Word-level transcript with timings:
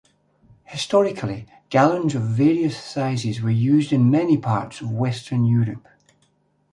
Historically, 0.63 1.45
gallons 1.69 2.15
of 2.15 2.23
various 2.23 2.75
sizes 2.83 3.39
were 3.39 3.51
used 3.51 3.93
in 3.93 4.09
many 4.09 4.35
parts 4.35 4.81
of 4.81 4.89
Western 4.89 5.45
Europe. 5.45 5.87